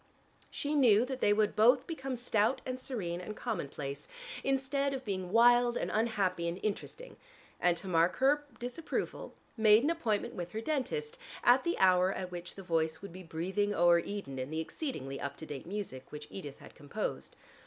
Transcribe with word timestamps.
She 0.49 0.73
knew 0.73 1.05
that 1.05 1.21
they 1.21 1.31
would 1.31 1.55
both 1.55 1.85
become 1.85 2.15
stout 2.15 2.59
and 2.65 2.79
serene 2.79 3.21
and 3.21 3.35
commonplace, 3.35 4.07
instead 4.43 4.95
of 4.95 5.05
being 5.05 5.31
wild 5.31 5.77
and 5.77 5.91
unhappy 5.93 6.47
and 6.47 6.59
interesting, 6.63 7.17
and 7.59 7.77
to 7.77 7.85
mark 7.87 8.15
her 8.15 8.43
disapproval, 8.57 9.35
made 9.57 9.83
an 9.83 9.91
appointment 9.91 10.33
with 10.33 10.53
her 10.53 10.59
dentist 10.61 11.19
at 11.43 11.63
the 11.63 11.77
hour 11.77 12.11
at 12.11 12.31
which 12.31 12.55
the 12.55 12.63
voice 12.63 13.03
would 13.03 13.13
be 13.13 13.21
breathing 13.21 13.75
over 13.75 13.99
Eden 13.99 14.39
in 14.39 14.49
the 14.49 14.59
exceedingly 14.59 15.21
up 15.21 15.37
to 15.37 15.45
date 15.45 15.67
music 15.67 16.11
which 16.11 16.27
Edith 16.31 16.57
had 16.57 16.73
composed. 16.73 17.35